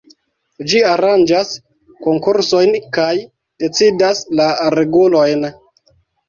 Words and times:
Ĝi 0.69 0.79
aranĝas 0.91 1.51
konkursojn 2.05 2.73
kaj 2.97 3.11
decidas 3.65 4.23
la 4.41 4.49
regulojn. 4.77 5.47